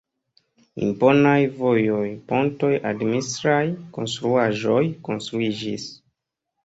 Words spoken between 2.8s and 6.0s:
administraj konstruaĵoj konstruiĝis.